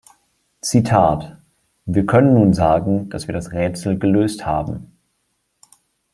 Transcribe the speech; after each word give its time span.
Zitat: 0.61 1.37
„Wir 1.85 2.07
können 2.07 2.33
nun 2.33 2.53
sagen, 2.55 3.07
dass 3.11 3.27
wir 3.27 3.35
das 3.35 3.51
Rätsel 3.51 3.99
gelöst 3.99 4.47
haben. 4.47 4.97